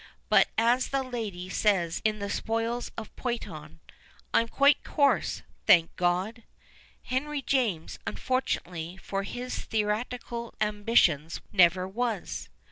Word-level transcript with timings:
But, 0.29 0.47
as 0.57 0.87
the 0.87 1.03
lady 1.03 1.47
says 1.47 2.01
in 2.03 2.17
'The 2.17 2.31
Spoils 2.31 2.91
of 2.97 3.15
Poynton," 3.15 3.81
I'm 4.33 4.47
quite 4.47 4.83
coarse, 4.83 5.43
thank 5.67 5.95
God!'' 5.95 6.41
Henry 7.11 7.43
James, 7.43 7.99
imfortunately 8.07 8.97
for 8.99 9.21
his 9.21 9.59
theatrical 9.59 10.55
ambitions, 10.59 11.39
never 11.51 11.87
was. 11.87 12.49